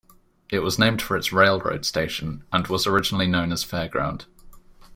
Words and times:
It 0.49 0.61
was 0.61 0.79
named 0.79 0.99
for 0.99 1.15
its 1.15 1.31
railroad 1.31 1.85
station, 1.85 2.43
and 2.51 2.65
was 2.65 2.87
originally 2.87 3.27
known 3.27 3.51
as 3.51 3.63
"Fairground". 3.63 4.25